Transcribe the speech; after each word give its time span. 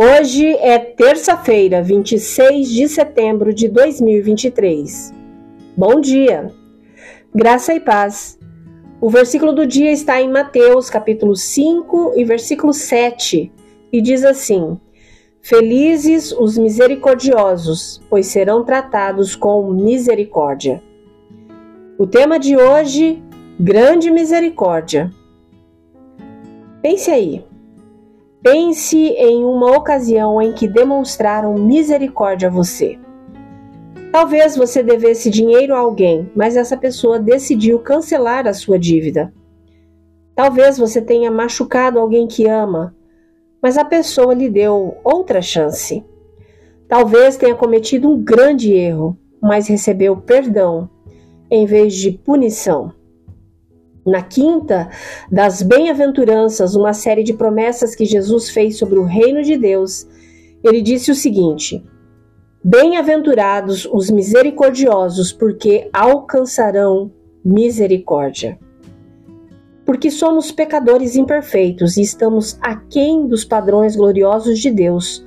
Hoje 0.00 0.46
é 0.58 0.78
terça-feira, 0.78 1.82
26 1.82 2.68
de 2.68 2.88
setembro 2.88 3.52
de 3.52 3.66
2023. 3.66 5.12
Bom 5.76 6.00
dia, 6.00 6.52
graça 7.34 7.74
e 7.74 7.80
paz. 7.80 8.38
O 9.00 9.10
versículo 9.10 9.52
do 9.52 9.66
dia 9.66 9.90
está 9.90 10.22
em 10.22 10.30
Mateus, 10.30 10.88
capítulo 10.88 11.34
5 11.34 12.12
e 12.14 12.22
versículo 12.22 12.72
7, 12.72 13.50
e 13.92 14.00
diz 14.00 14.24
assim: 14.24 14.78
Felizes 15.42 16.30
os 16.30 16.56
misericordiosos, 16.56 18.00
pois 18.08 18.28
serão 18.28 18.64
tratados 18.64 19.34
com 19.34 19.72
misericórdia. 19.72 20.80
O 21.98 22.06
tema 22.06 22.38
de 22.38 22.56
hoje: 22.56 23.20
grande 23.58 24.12
misericórdia. 24.12 25.10
Pense 26.80 27.10
aí. 27.10 27.47
Pense 28.42 28.96
em 28.96 29.44
uma 29.44 29.76
ocasião 29.76 30.40
em 30.40 30.52
que 30.52 30.68
demonstraram 30.68 31.54
misericórdia 31.54 32.48
a 32.48 32.50
você. 32.50 32.98
Talvez 34.12 34.56
você 34.56 34.82
devesse 34.82 35.28
dinheiro 35.28 35.74
a 35.74 35.78
alguém, 35.78 36.30
mas 36.34 36.56
essa 36.56 36.76
pessoa 36.76 37.18
decidiu 37.18 37.80
cancelar 37.80 38.46
a 38.46 38.54
sua 38.54 38.78
dívida. 38.78 39.32
Talvez 40.34 40.78
você 40.78 41.02
tenha 41.02 41.30
machucado 41.30 41.98
alguém 41.98 42.26
que 42.26 42.46
ama, 42.46 42.94
mas 43.60 43.76
a 43.76 43.84
pessoa 43.84 44.32
lhe 44.32 44.48
deu 44.48 44.96
outra 45.02 45.42
chance. 45.42 46.04
Talvez 46.86 47.36
tenha 47.36 47.56
cometido 47.56 48.08
um 48.08 48.22
grande 48.22 48.72
erro, 48.72 49.18
mas 49.42 49.68
recebeu 49.68 50.16
perdão 50.16 50.88
em 51.50 51.66
vez 51.66 51.94
de 51.94 52.12
punição. 52.12 52.92
Na 54.08 54.22
quinta 54.22 54.88
das 55.30 55.60
bem-aventuranças, 55.60 56.74
uma 56.74 56.94
série 56.94 57.22
de 57.22 57.34
promessas 57.34 57.94
que 57.94 58.06
Jesus 58.06 58.48
fez 58.48 58.78
sobre 58.78 58.98
o 58.98 59.04
reino 59.04 59.42
de 59.42 59.54
Deus, 59.54 60.08
ele 60.64 60.80
disse 60.80 61.10
o 61.10 61.14
seguinte: 61.14 61.84
Bem-aventurados 62.64 63.86
os 63.92 64.08
misericordiosos, 64.08 65.30
porque 65.30 65.90
alcançarão 65.92 67.12
misericórdia. 67.44 68.58
Porque 69.84 70.10
somos 70.10 70.50
pecadores 70.50 71.14
imperfeitos 71.14 71.98
e 71.98 72.00
estamos 72.00 72.58
aquém 72.62 73.26
dos 73.26 73.44
padrões 73.44 73.94
gloriosos 73.94 74.58
de 74.58 74.70
Deus, 74.70 75.22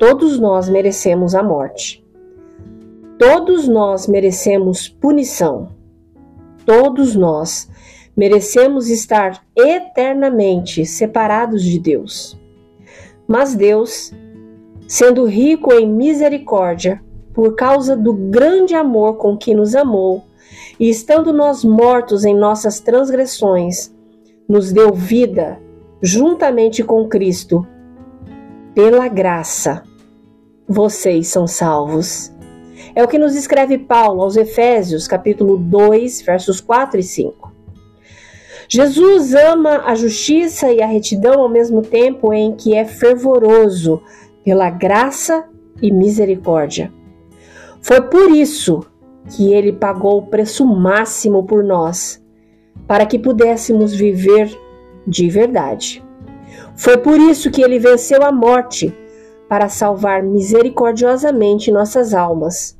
todos 0.00 0.40
nós 0.40 0.68
merecemos 0.68 1.32
a 1.36 1.44
morte. 1.44 2.04
Todos 3.16 3.68
nós 3.68 4.08
merecemos 4.08 4.88
punição. 4.88 5.68
Todos 6.64 7.14
nós 7.16 7.68
merecemos 8.20 8.90
estar 8.90 9.42
eternamente 9.56 10.84
separados 10.84 11.62
de 11.64 11.78
Deus. 11.78 12.38
Mas 13.26 13.54
Deus, 13.54 14.12
sendo 14.86 15.24
rico 15.24 15.72
em 15.72 15.88
misericórdia, 15.88 17.02
por 17.32 17.54
causa 17.54 17.96
do 17.96 18.12
grande 18.12 18.74
amor 18.74 19.14
com 19.14 19.38
que 19.38 19.54
nos 19.54 19.74
amou, 19.74 20.22
e 20.78 20.90
estando 20.90 21.32
nós 21.32 21.64
mortos 21.64 22.26
em 22.26 22.36
nossas 22.36 22.78
transgressões, 22.78 23.90
nos 24.46 24.70
deu 24.70 24.92
vida 24.92 25.58
juntamente 26.02 26.84
com 26.84 27.08
Cristo. 27.08 27.66
Pela 28.74 29.08
graça, 29.08 29.82
vocês 30.68 31.28
são 31.28 31.46
salvos. 31.46 32.30
É 32.94 33.02
o 33.02 33.08
que 33.08 33.18
nos 33.18 33.34
escreve 33.34 33.78
Paulo 33.78 34.20
aos 34.20 34.36
Efésios, 34.36 35.08
capítulo 35.08 35.56
2, 35.56 36.20
versos 36.20 36.60
4 36.60 37.00
e 37.00 37.02
5. 37.02 37.59
Jesus 38.72 39.34
ama 39.34 39.82
a 39.84 39.96
justiça 39.96 40.72
e 40.72 40.80
a 40.80 40.86
retidão 40.86 41.40
ao 41.40 41.48
mesmo 41.48 41.82
tempo 41.82 42.32
em 42.32 42.54
que 42.54 42.72
é 42.72 42.84
fervoroso 42.84 44.00
pela 44.44 44.70
graça 44.70 45.44
e 45.82 45.90
misericórdia. 45.90 46.92
Foi 47.82 48.00
por 48.00 48.30
isso 48.30 48.86
que 49.36 49.52
ele 49.52 49.72
pagou 49.72 50.18
o 50.18 50.26
preço 50.26 50.64
máximo 50.64 51.42
por 51.44 51.64
nós, 51.64 52.24
para 52.86 53.04
que 53.06 53.18
pudéssemos 53.18 53.92
viver 53.92 54.56
de 55.04 55.28
verdade. 55.28 56.04
Foi 56.76 56.96
por 56.96 57.18
isso 57.18 57.50
que 57.50 57.62
ele 57.62 57.80
venceu 57.80 58.22
a 58.22 58.30
morte, 58.30 58.94
para 59.48 59.68
salvar 59.68 60.22
misericordiosamente 60.22 61.72
nossas 61.72 62.14
almas. 62.14 62.78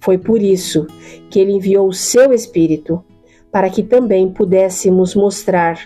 Foi 0.00 0.18
por 0.18 0.42
isso 0.42 0.88
que 1.30 1.38
ele 1.38 1.52
enviou 1.52 1.86
o 1.86 1.92
seu 1.92 2.32
Espírito 2.32 3.04
para 3.52 3.70
que 3.70 3.82
também 3.82 4.30
pudéssemos 4.30 5.14
mostrar 5.14 5.78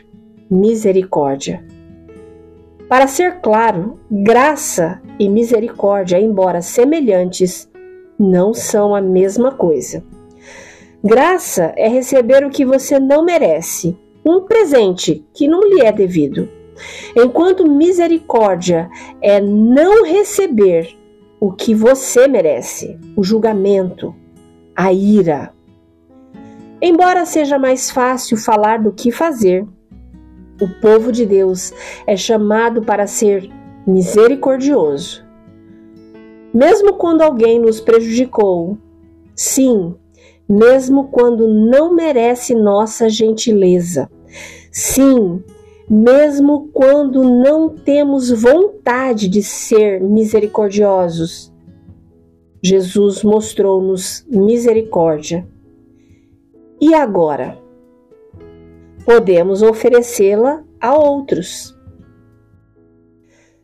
misericórdia. 0.50 1.64
Para 2.88 3.06
ser 3.06 3.40
claro, 3.40 3.98
graça 4.10 5.00
e 5.18 5.28
misericórdia, 5.28 6.20
embora 6.20 6.60
semelhantes, 6.60 7.68
não 8.18 8.52
são 8.52 8.94
a 8.94 9.00
mesma 9.00 9.52
coisa. 9.52 10.04
Graça 11.02 11.72
é 11.76 11.88
receber 11.88 12.44
o 12.44 12.50
que 12.50 12.64
você 12.64 12.98
não 12.98 13.24
merece, 13.24 13.96
um 14.24 14.42
presente 14.42 15.24
que 15.32 15.48
não 15.48 15.60
lhe 15.62 15.82
é 15.82 15.92
devido. 15.92 16.48
Enquanto 17.16 17.70
misericórdia 17.70 18.88
é 19.20 19.40
não 19.40 20.04
receber 20.04 20.88
o 21.38 21.52
que 21.52 21.74
você 21.74 22.26
merece, 22.26 22.98
o 23.16 23.22
julgamento, 23.22 24.14
a 24.74 24.92
ira, 24.92 25.53
Embora 26.86 27.24
seja 27.24 27.58
mais 27.58 27.90
fácil 27.90 28.36
falar 28.36 28.78
do 28.78 28.92
que 28.92 29.10
fazer, 29.10 29.66
o 30.60 30.68
povo 30.82 31.10
de 31.10 31.24
Deus 31.24 31.72
é 32.06 32.14
chamado 32.14 32.82
para 32.82 33.06
ser 33.06 33.50
misericordioso. 33.86 35.24
Mesmo 36.52 36.92
quando 36.92 37.22
alguém 37.22 37.58
nos 37.58 37.80
prejudicou, 37.80 38.76
sim, 39.34 39.94
mesmo 40.46 41.08
quando 41.08 41.48
não 41.48 41.94
merece 41.94 42.54
nossa 42.54 43.08
gentileza, 43.08 44.10
sim, 44.70 45.42
mesmo 45.88 46.68
quando 46.70 47.24
não 47.24 47.70
temos 47.70 48.30
vontade 48.30 49.26
de 49.26 49.42
ser 49.42 50.02
misericordiosos, 50.02 51.50
Jesus 52.62 53.24
mostrou-nos 53.24 54.26
misericórdia 54.28 55.48
e 56.80 56.94
agora? 56.94 57.58
Podemos 59.04 59.62
oferecê-la 59.62 60.62
a 60.80 60.94
outros. 60.96 61.74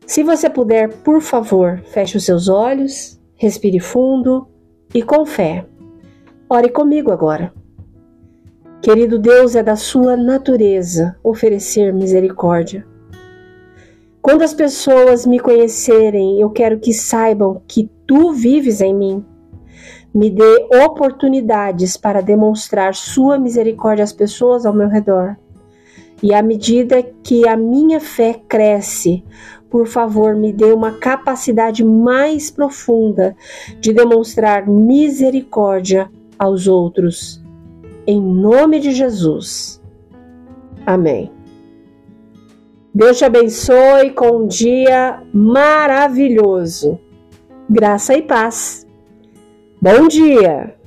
Se 0.05 0.23
você 0.23 0.49
puder, 0.49 0.89
por 1.03 1.21
favor, 1.21 1.81
feche 1.85 2.17
os 2.17 2.25
seus 2.25 2.47
olhos, 2.47 3.19
respire 3.35 3.79
fundo 3.79 4.47
e 4.93 5.01
com 5.01 5.25
fé. 5.25 5.65
Ore 6.49 6.69
comigo 6.69 7.11
agora. 7.11 7.53
Querido 8.81 9.17
Deus, 9.17 9.55
é 9.55 9.63
da 9.63 9.75
sua 9.75 10.17
natureza 10.17 11.15
oferecer 11.23 11.93
misericórdia. 11.93 12.85
Quando 14.21 14.43
as 14.43 14.53
pessoas 14.53 15.25
me 15.25 15.39
conhecerem, 15.39 16.39
eu 16.39 16.49
quero 16.49 16.79
que 16.79 16.93
saibam 16.93 17.61
que 17.67 17.89
tu 18.05 18.33
vives 18.33 18.81
em 18.81 18.93
mim 18.93 19.25
me 20.13 20.29
dê 20.29 20.67
oportunidades 20.85 21.95
para 21.95 22.21
demonstrar 22.21 22.93
Sua 22.93 23.37
misericórdia 23.37 24.03
às 24.03 24.13
pessoas 24.13 24.65
ao 24.65 24.73
meu 24.73 24.89
redor. 24.89 25.37
E 26.21 26.33
à 26.33 26.41
medida 26.43 27.01
que 27.23 27.47
a 27.47 27.57
minha 27.57 27.99
fé 27.99 28.39
cresce, 28.47 29.23
por 29.69 29.87
favor, 29.87 30.35
me 30.35 30.51
dê 30.51 30.71
uma 30.73 30.91
capacidade 30.91 31.83
mais 31.83 32.51
profunda 32.51 33.35
de 33.79 33.93
demonstrar 33.93 34.67
misericórdia 34.67 36.11
aos 36.37 36.67
outros. 36.67 37.41
Em 38.05 38.21
nome 38.21 38.79
de 38.79 38.91
Jesus. 38.91 39.81
Amém. 40.85 41.31
Deus 42.93 43.17
te 43.17 43.23
abençoe 43.23 44.11
com 44.11 44.43
um 44.43 44.47
dia 44.47 45.23
maravilhoso. 45.33 46.99
Graça 47.69 48.13
e 48.13 48.21
paz. 48.21 48.80
Bom 49.81 50.07
dia! 50.07 50.80